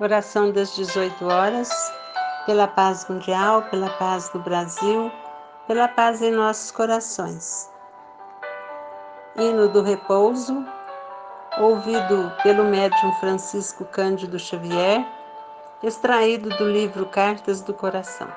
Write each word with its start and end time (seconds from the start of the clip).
Oração 0.00 0.52
das 0.52 0.76
18 0.76 1.26
horas, 1.26 1.68
pela 2.46 2.68
paz 2.68 3.04
mundial, 3.08 3.62
pela 3.62 3.90
paz 3.90 4.28
do 4.28 4.38
Brasil, 4.38 5.10
pela 5.66 5.88
paz 5.88 6.22
em 6.22 6.30
nossos 6.30 6.70
corações. 6.70 7.68
Hino 9.34 9.68
do 9.68 9.82
repouso, 9.82 10.64
ouvido 11.58 12.32
pelo 12.44 12.62
médium 12.62 13.12
Francisco 13.14 13.84
Cândido 13.86 14.38
Xavier, 14.38 15.04
extraído 15.82 16.48
do 16.50 16.70
livro 16.70 17.04
Cartas 17.06 17.60
do 17.60 17.74
Coração. 17.74 18.28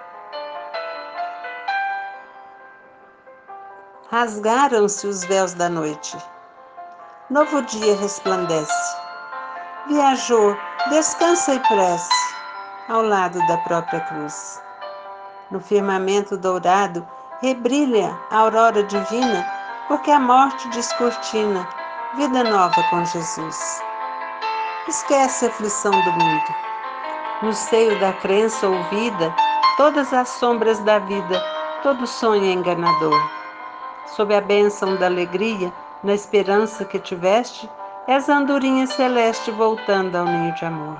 Rasgaram-se 4.09 5.05
os 5.05 5.23
véus 5.25 5.53
da 5.53 5.69
noite. 5.69 6.17
Novo 7.29 7.61
dia 7.61 7.95
resplandece. 7.97 8.97
Viajou 9.87 10.57
Descansa 10.89 11.53
e 11.53 11.59
prece 11.59 12.09
ao 12.89 13.03
lado 13.03 13.39
da 13.47 13.57
própria 13.59 13.99
cruz. 14.01 14.61
No 15.51 15.59
firmamento 15.59 16.35
dourado 16.35 17.07
rebrilha 17.39 18.17
a 18.31 18.39
aurora 18.39 18.83
divina, 18.83 19.45
porque 19.87 20.09
a 20.09 20.19
morte 20.19 20.67
descortina 20.69 21.67
vida 22.15 22.43
nova 22.43 22.83
com 22.89 23.05
Jesus. 23.05 23.81
Esquece 24.87 25.45
a 25.45 25.49
aflição 25.49 25.91
do 25.91 26.11
mundo. 26.11 26.55
No 27.43 27.53
seio 27.53 27.97
da 27.99 28.11
crença 28.13 28.67
ouvida, 28.67 29.33
todas 29.77 30.11
as 30.11 30.29
sombras 30.29 30.79
da 30.79 30.97
vida, 30.99 31.41
todo 31.83 32.07
sonho 32.07 32.43
é 32.43 32.53
enganador. 32.53 33.21
Sob 34.07 34.33
a 34.35 34.41
bênção 34.41 34.95
da 34.97 35.05
alegria, 35.05 35.71
na 36.03 36.13
esperança 36.13 36.83
que 36.83 36.99
tiveste, 36.99 37.69
És 38.07 38.27
a 38.29 38.37
andorinha 38.37 38.87
celeste 38.87 39.51
voltando 39.51 40.15
ao 40.15 40.25
ninho 40.25 40.55
de 40.55 40.65
amor. 40.65 40.97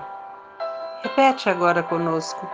Repete 1.01 1.49
agora 1.49 1.81
conosco. 1.81 2.47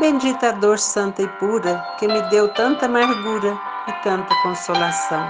Bendita 0.00 0.50
dor 0.54 0.78
santa 0.78 1.20
e 1.20 1.28
pura 1.38 1.86
que 1.98 2.08
me 2.08 2.22
deu 2.30 2.48
tanta 2.54 2.86
amargura 2.86 3.54
e 3.86 3.92
tanta 4.02 4.34
consolação. 4.42 5.28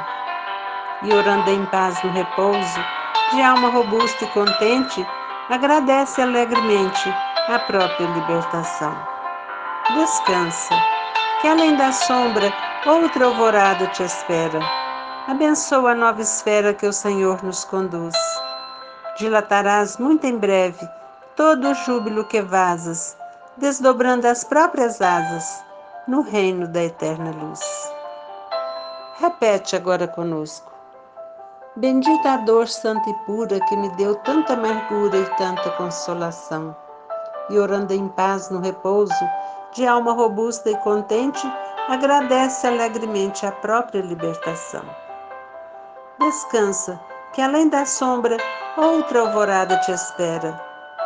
E 1.03 1.13
orando 1.13 1.51
em 1.51 1.67
paz 1.67 2.01
no 2.05 2.13
repouso, 2.13 2.81
de 3.33 3.43
alma 3.43 3.69
robusta 3.69 4.25
e 4.25 4.29
contente, 4.29 5.05
agradece 5.51 6.23
alegremente 6.23 7.13
a 7.49 7.59
própria 7.59 8.07
libertação. 8.07 8.97
Descansa, 9.93 10.75
que 11.41 11.49
além 11.49 11.75
da 11.75 11.91
sombra 11.91 12.53
outra 12.87 13.25
alvorada 13.25 13.89
te 13.89 14.05
espera 14.05 14.86
Abençoa 15.29 15.91
a 15.91 15.95
nova 15.97 16.23
esfera 16.23 16.73
que 16.73 16.87
o 16.87 16.93
Senhor 16.93 17.43
nos 17.43 17.65
conduz. 17.65 18.15
Dilatarás 19.19 19.97
muito 19.99 20.25
em 20.25 20.39
breve 20.39 20.89
todo 21.35 21.69
o 21.69 21.75
júbilo 21.75 22.25
que 22.29 22.41
vazas, 22.41 23.17
desdobrando 23.57 24.29
as 24.29 24.45
próprias 24.45 25.03
asas 25.03 25.65
no 26.07 26.21
reino 26.21 26.69
da 26.69 26.85
eterna 26.85 27.33
luz. 27.33 27.61
Repete 29.19 29.75
agora 29.75 30.07
conosco. 30.07 30.73
Bendita 31.75 32.35
a 32.35 32.37
dor 32.37 32.69
santa 32.69 33.11
e 33.11 33.15
pura 33.27 33.59
que 33.59 33.77
me 33.77 33.89
deu 33.97 34.15
tanta 34.15 34.53
amargura 34.53 35.17
e 35.17 35.37
tanta 35.37 35.71
consolação. 35.71 36.75
E 37.51 37.59
orando 37.59 37.93
em 37.93 38.07
paz 38.11 38.49
no 38.49 38.61
repouso, 38.61 39.13
de 39.73 39.89
alma 39.89 40.13
robusta 40.13 40.71
e 40.71 40.77
contente, 40.77 41.53
agradece 41.89 42.65
alegremente 42.69 43.45
a 43.45 43.51
própria 43.51 44.03
libertação. 44.03 44.85
Descansa, 46.19 46.99
que 47.33 47.43
além 47.43 47.69
da 47.69 47.85
sombra, 47.85 48.39
outra 48.77 49.21
alvorada 49.21 49.77
te 49.81 49.93
espera. 49.93 50.59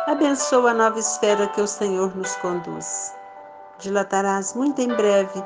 Abençoa 0.07 0.71
a 0.71 0.73
nova 0.73 0.99
esfera 0.99 1.47
que 1.47 1.59
o 1.59 1.67
Senhor 1.67 2.15
nos 2.15 2.33
conduz. 2.37 3.13
Dilatarás 3.77 4.53
muito 4.55 4.79
em 4.79 4.87
breve 4.87 5.43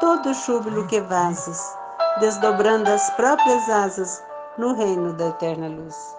todo 0.00 0.30
o 0.30 0.34
júbilo 0.34 0.86
que 0.88 1.00
vazas, 1.00 1.78
desdobrando 2.18 2.90
as 2.90 3.08
próprias 3.10 3.70
asas 3.70 4.22
no 4.58 4.74
reino 4.74 5.12
da 5.12 5.28
eterna 5.28 5.68
luz. 5.68 6.16